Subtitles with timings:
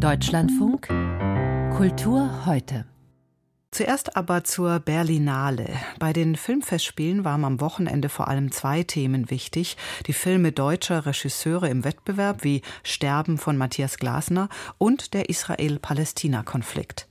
[0.00, 0.88] Deutschlandfunk
[1.76, 2.86] Kultur heute.
[3.70, 5.68] Zuerst aber zur Berlinale.
[5.98, 9.76] Bei den Filmfestspielen waren am Wochenende vor allem zwei Themen wichtig.
[10.06, 17.06] Die Filme deutscher Regisseure im Wettbewerb wie Sterben von Matthias Glasner und der Israel-Palästina-Konflikt.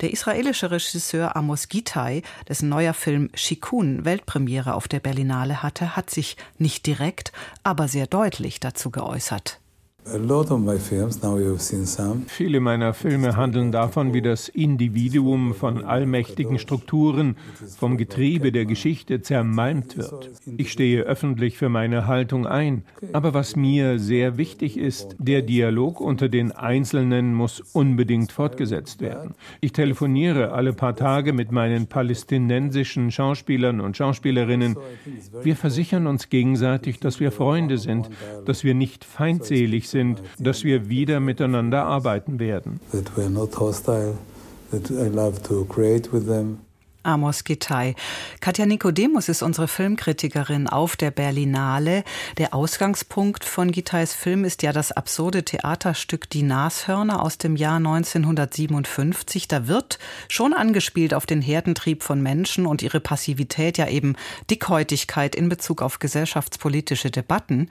[0.00, 6.08] Der israelische Regisseur Amos Gitai, dessen neuer Film Shikun Weltpremiere auf der Berlinale hatte, hat
[6.08, 7.30] sich nicht direkt,
[7.62, 9.61] aber sehr deutlich dazu geäußert.
[12.26, 17.36] Viele meiner Filme handeln davon, wie das Individuum von allmächtigen Strukturen,
[17.78, 20.30] vom Getriebe der Geschichte zermalmt wird.
[20.56, 22.82] Ich stehe öffentlich für meine Haltung ein.
[23.12, 29.34] Aber was mir sehr wichtig ist, der Dialog unter den Einzelnen muss unbedingt fortgesetzt werden.
[29.60, 34.76] Ich telefoniere alle paar Tage mit meinen palästinensischen Schauspielern und Schauspielerinnen.
[35.42, 38.10] Wir versichern uns gegenseitig, dass wir Freunde sind,
[38.44, 42.80] dass wir nicht feindselig sind sind, dass wir wieder miteinander arbeiten werden.
[47.04, 47.96] Amos Gitai.
[48.40, 52.04] Katja Nikodemus ist unsere Filmkritikerin auf der Berlinale.
[52.38, 57.76] Der Ausgangspunkt von Gitais Film ist ja das absurde Theaterstück Die Nashörner aus dem Jahr
[57.76, 59.48] 1957.
[59.48, 64.14] Da wird schon angespielt auf den Herdentrieb von Menschen und ihre Passivität, ja eben
[64.48, 67.68] Dickhäutigkeit in Bezug auf gesellschaftspolitische Debatten.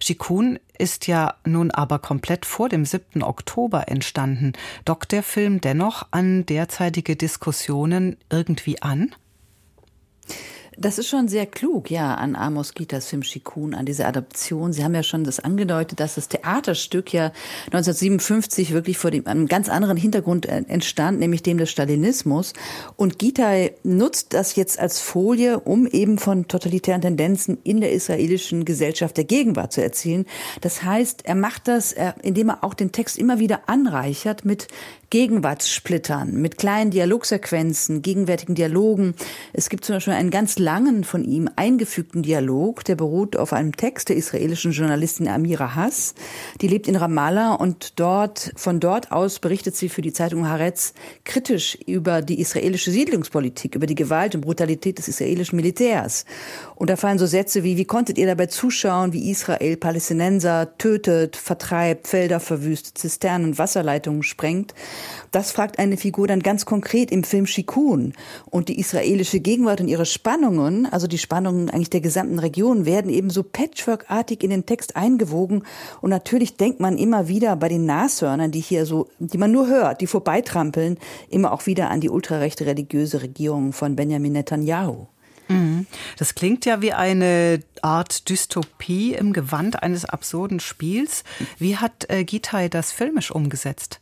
[0.00, 3.22] Shikun ist ja nun aber komplett vor dem 7.
[3.22, 4.52] Oktober entstanden.
[4.84, 9.14] Dockt der Film dennoch an derzeitige Diskussionen irgendwie an?
[10.78, 14.72] Das ist schon sehr klug, ja, an Amos Gitas Film Shikun, an diese Adaption.
[14.72, 17.26] Sie haben ja schon das angedeutet, dass das Theaterstück ja
[17.66, 22.54] 1957 wirklich vor dem, einem ganz anderen Hintergrund äh, entstand, nämlich dem des Stalinismus.
[22.96, 28.64] Und Gitai nutzt das jetzt als Folie, um eben von totalitären Tendenzen in der israelischen
[28.64, 30.24] Gesellschaft der Gegenwart zu erzählen.
[30.62, 34.68] Das heißt, er macht das, indem er auch den Text immer wieder anreichert mit
[35.12, 39.14] Gegenwartssplittern, mit kleinen Dialogsequenzen, gegenwärtigen Dialogen.
[39.52, 43.76] Es gibt zum Beispiel einen ganz langen von ihm eingefügten Dialog, der beruht auf einem
[43.76, 46.14] Text der israelischen Journalistin Amira Hass.
[46.62, 50.94] Die lebt in Ramallah und dort, von dort aus berichtet sie für die Zeitung Haaretz
[51.24, 56.24] kritisch über die israelische Siedlungspolitik, über die Gewalt und Brutalität des israelischen Militärs.
[56.74, 61.36] Und da fallen so Sätze wie, wie konntet ihr dabei zuschauen, wie Israel Palästinenser tötet,
[61.36, 64.72] vertreibt, Felder verwüstet, Zisternen, Wasserleitungen sprengt?
[65.30, 68.14] Das fragt eine Figur dann ganz konkret im Film Shikun.
[68.50, 73.10] Und die israelische Gegenwart und ihre Spannungen, also die Spannungen eigentlich der gesamten Region, werden
[73.10, 75.64] eben so patchworkartig in den Text eingewogen.
[76.00, 79.66] Und natürlich denkt man immer wieder bei den Nashörnern, die hier so, die man nur
[79.68, 80.98] hört, die vorbeitrampeln,
[81.28, 85.06] immer auch wieder an die ultrarechte religiöse Regierung von Benjamin Netanyahu.
[85.48, 85.86] Mhm.
[86.18, 91.24] Das klingt ja wie eine Art Dystopie im Gewand eines absurden Spiels.
[91.58, 94.00] Wie hat äh, Gitai das filmisch umgesetzt?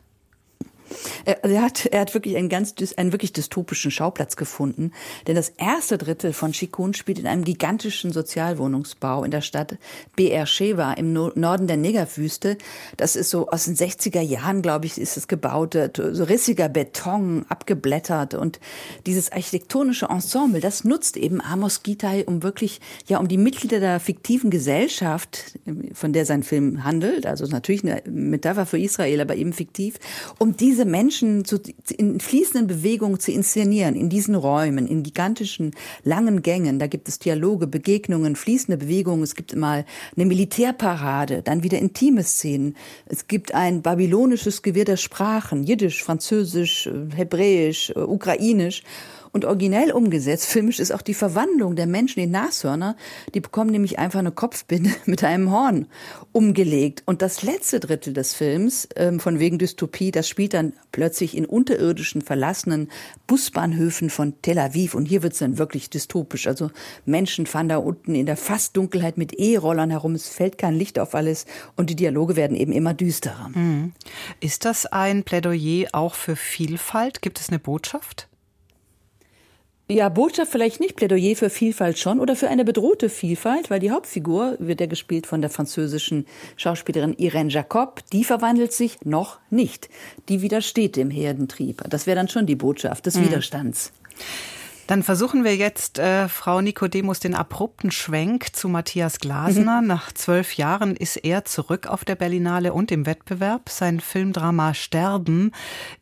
[1.24, 4.92] Er, er, hat, er hat wirklich einen ganz einen wirklich dystopischen Schauplatz gefunden,
[5.26, 9.76] denn das erste Drittel von Chikun spielt in einem gigantischen Sozialwohnungsbau in der Stadt
[10.16, 12.58] BR Sheva im Norden der Negerwüste.
[12.96, 17.44] Das ist so aus den 60er Jahren, glaube ich, ist es gebaut, so rissiger Beton,
[17.48, 18.60] abgeblättert und
[19.06, 24.00] dieses architektonische Ensemble, das nutzt eben Amos Gitai, um wirklich ja um die Mitglieder der
[24.00, 25.58] fiktiven Gesellschaft,
[25.92, 29.96] von der sein Film handelt, also natürlich eine Metapher für Israel, aber eben fiktiv,
[30.38, 31.60] um diese diese Menschen zu,
[31.98, 35.72] in fließenden Bewegungen zu inszenieren, in diesen Räumen, in gigantischen,
[36.04, 36.78] langen Gängen.
[36.78, 39.22] Da gibt es Dialoge, Begegnungen, fließende Bewegungen.
[39.22, 39.84] Es gibt mal
[40.16, 42.76] eine Militärparade, dann wieder intime Szenen.
[43.04, 48.82] Es gibt ein babylonisches Gewirr der Sprachen, Jiddisch, Französisch, Hebräisch, Ukrainisch.
[49.32, 52.96] Und originell umgesetzt, filmisch, ist auch die Verwandlung der Menschen in Nashörner.
[53.34, 55.86] Die bekommen nämlich einfach eine Kopfbinde mit einem Horn
[56.32, 57.02] umgelegt.
[57.06, 61.46] Und das letzte Drittel des Films, ähm, von wegen Dystopie, das spielt dann plötzlich in
[61.46, 62.90] unterirdischen, verlassenen
[63.28, 64.94] Busbahnhöfen von Tel Aviv.
[64.94, 66.48] Und hier wird es dann wirklich dystopisch.
[66.48, 66.70] Also
[67.04, 70.16] Menschen fahren da unten in der Fastdunkelheit mit E-Rollern herum.
[70.16, 71.46] Es fällt kein Licht auf alles.
[71.76, 73.50] Und die Dialoge werden eben immer düsterer.
[73.54, 73.92] Mhm.
[74.40, 77.22] Ist das ein Plädoyer auch für Vielfalt?
[77.22, 78.29] Gibt es eine Botschaft?
[79.90, 83.90] Ja, Botschaft vielleicht nicht, Plädoyer für Vielfalt schon oder für eine bedrohte Vielfalt, weil die
[83.90, 86.26] Hauptfigur wird ja gespielt von der französischen
[86.56, 88.00] Schauspielerin Irene Jacob.
[88.12, 89.88] Die verwandelt sich noch nicht.
[90.28, 91.82] Die widersteht dem Herdentrieb.
[91.90, 93.26] Das wäre dann schon die Botschaft des mhm.
[93.26, 93.92] Widerstands.
[94.90, 99.82] Dann versuchen wir jetzt, äh, Frau Nikodemus, den abrupten Schwenk zu Matthias Glasner.
[99.82, 99.86] Mhm.
[99.86, 103.68] Nach zwölf Jahren ist er zurück auf der Berlinale und im Wettbewerb.
[103.68, 105.52] Sein Filmdrama Sterben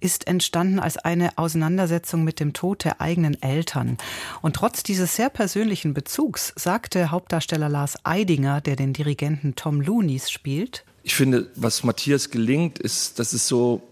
[0.00, 3.98] ist entstanden als eine Auseinandersetzung mit dem Tod der eigenen Eltern.
[4.40, 10.30] Und trotz dieses sehr persönlichen Bezugs sagte Hauptdarsteller Lars Eidinger, der den Dirigenten Tom Loonies
[10.30, 10.86] spielt.
[11.02, 13.82] Ich finde, was Matthias gelingt, ist, dass es so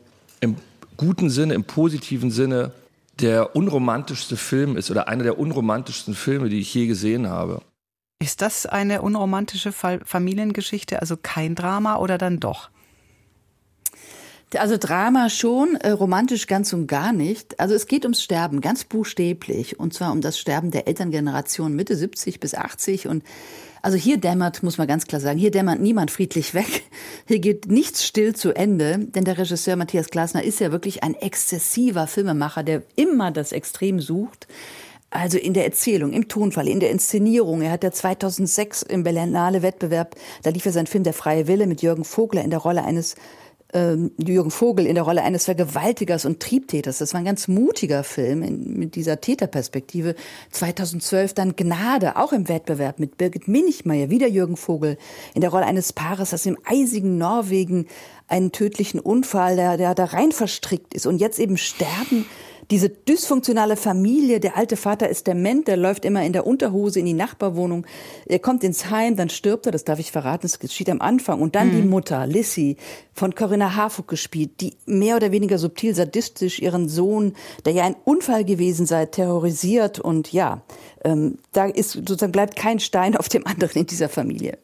[0.40, 0.56] im
[0.96, 2.72] guten Sinne, im positiven Sinne
[3.20, 7.62] der unromantischste Film ist oder einer der unromantischsten Filme, die ich je gesehen habe.
[8.18, 12.70] Ist das eine unromantische Familiengeschichte, also kein Drama oder dann doch?
[14.54, 17.58] Also Drama schon, äh, romantisch ganz und gar nicht.
[17.58, 19.80] Also es geht ums Sterben, ganz buchstäblich.
[19.80, 23.08] Und zwar um das Sterben der Elterngeneration Mitte 70 bis 80.
[23.08, 23.24] Und
[23.82, 26.84] also hier dämmert, muss man ganz klar sagen, hier dämmert niemand friedlich weg.
[27.26, 28.98] Hier geht nichts still zu Ende.
[28.98, 34.00] Denn der Regisseur Matthias Glasner ist ja wirklich ein exzessiver Filmemacher, der immer das Extrem
[34.00, 34.46] sucht.
[35.10, 37.62] Also in der Erzählung, im Tonfall, in der Inszenierung.
[37.62, 41.66] Er hat ja 2006 im Berlinale Wettbewerb, da lief er sein Film Der freie Wille
[41.66, 43.16] mit Jürgen Vogler in der Rolle eines
[43.76, 46.98] ähm, Jürgen Vogel in der Rolle eines Vergewaltigers und Triebtäters.
[46.98, 50.14] Das war ein ganz mutiger Film in, mit dieser Täterperspektive.
[50.50, 54.96] 2012 dann Gnade, auch im Wettbewerb mit Birgit Minichmeier, wieder Jürgen Vogel,
[55.34, 57.86] in der Rolle eines Paares, das im eisigen Norwegen
[58.28, 62.24] einen tödlichen Unfall, der, der da rein verstrickt ist und jetzt eben sterben
[62.70, 67.06] diese dysfunktionale Familie, der alte Vater ist dement, der läuft immer in der Unterhose in
[67.06, 67.86] die Nachbarwohnung.
[68.26, 71.40] Er kommt ins Heim, dann stirbt er, das darf ich verraten, das geschieht am Anfang.
[71.40, 71.76] Und dann mhm.
[71.76, 72.76] die Mutter, Lissy,
[73.12, 77.34] von Corinna Harfug gespielt, die mehr oder weniger subtil sadistisch ihren Sohn,
[77.64, 80.00] der ja ein Unfall gewesen sei, terrorisiert.
[80.00, 80.62] Und ja,
[81.04, 84.58] ähm, da ist sozusagen bleibt kein Stein auf dem anderen in dieser Familie.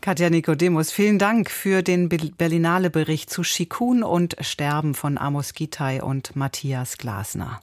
[0.00, 6.02] Katja Nikodemus, vielen Dank für den Berlinale Bericht zu Schikun und Sterben von Amos Gitai
[6.02, 7.60] und Matthias Glasner.